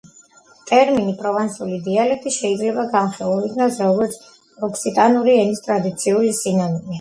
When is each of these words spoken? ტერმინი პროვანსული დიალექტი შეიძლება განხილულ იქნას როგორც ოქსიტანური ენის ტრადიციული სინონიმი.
ტერმინი 0.69 1.11
პროვანსული 1.17 1.77
დიალექტი 1.87 2.33
შეიძლება 2.37 2.85
განხილულ 2.95 3.45
იქნას 3.51 3.77
როგორც 3.87 4.17
ოქსიტანური 4.71 5.37
ენის 5.45 5.63
ტრადიციული 5.69 6.35
სინონიმი. 6.41 6.83